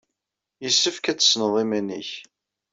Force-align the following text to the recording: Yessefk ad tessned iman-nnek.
Yessefk 0.63 1.05
ad 1.07 1.17
tessned 1.19 1.53
iman-nnek. 1.63 2.09